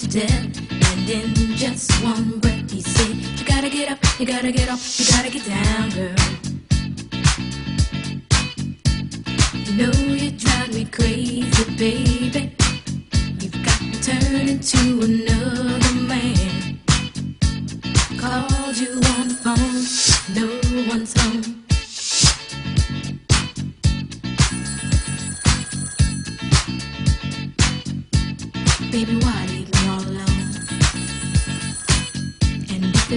[0.00, 0.56] to death.
[0.70, 4.98] And in just one breath, he said, You gotta get up, you gotta get off,
[4.98, 6.14] you gotta get down, girl.
[9.52, 12.56] You know you drive me crazy, baby.
[13.40, 15.89] You've got to turn into another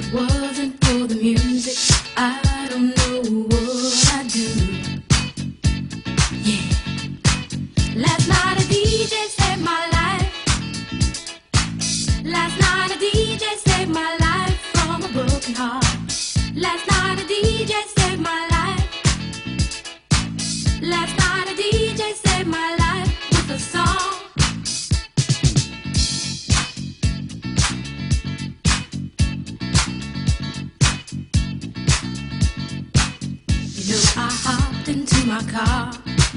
[0.00, 2.59] it wasn't for the music, I
[35.30, 35.92] my car,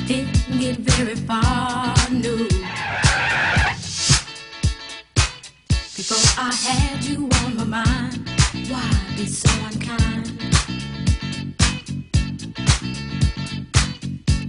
[0.05, 2.37] didn't get very far, no.
[5.97, 8.29] Before I had you on my mind,
[8.69, 10.27] why be so unkind?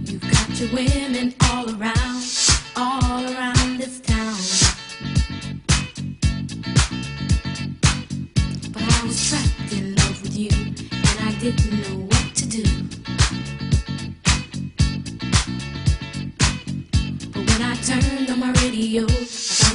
[0.07, 2.23] You've got your women all around,
[2.75, 3.54] all around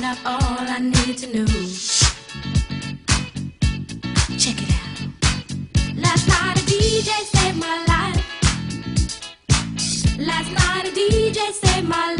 [0.02, 1.46] I found out all I needed to know.
[4.38, 4.98] Check it out.
[5.94, 8.24] Last night a DJ saved my life.
[10.18, 12.19] Last night a DJ saved my life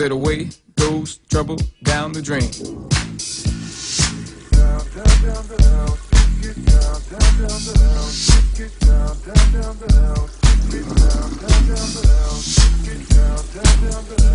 [0.00, 2.48] Said away goes trouble down the drain.
[14.16, 14.29] Well,